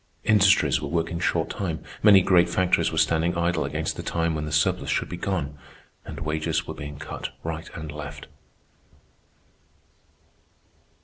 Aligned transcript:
Industries 0.23 0.81
were 0.81 0.87
working 0.87 1.19
short 1.19 1.51
time; 1.51 1.83
many 2.01 2.23
great 2.23 2.49
factories 2.49 2.91
were 2.91 2.97
standing 2.97 3.37
idle 3.37 3.65
against 3.65 3.97
the 3.97 4.01
time 4.01 4.33
when 4.33 4.45
the 4.45 4.51
surplus 4.51 4.89
should 4.89 5.09
be 5.09 5.15
gone; 5.15 5.59
and 6.05 6.21
wages 6.21 6.65
were 6.65 6.73
being 6.73 6.97
cut 6.97 7.29
right 7.43 7.69
and 7.75 7.91
left. 7.91 8.25